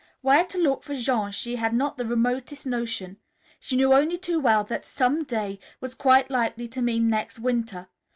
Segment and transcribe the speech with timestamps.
[0.21, 3.17] Where to look for Jean she had not the remotest notion.
[3.59, 7.87] She knew only too well that "som day" was quite likely to mean next winter.